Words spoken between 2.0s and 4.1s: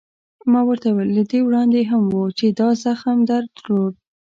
و، چې دا زخم در درلود؟